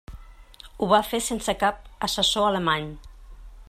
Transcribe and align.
Ho 0.79 0.87
va 0.93 1.01
fer 1.09 1.19
sense 1.27 1.57
cap 1.65 1.87
assessor 2.09 2.49
alemany. 2.51 2.93